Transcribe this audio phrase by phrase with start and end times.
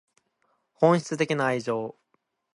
[0.73, 1.95] 本質的な愛情